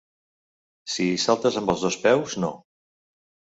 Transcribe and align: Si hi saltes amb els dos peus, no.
Si 0.93 1.05
hi 1.09 1.19
saltes 1.25 1.61
amb 1.63 1.75
els 1.75 1.85
dos 1.89 2.01
peus, 2.09 2.41
no. 2.47 2.53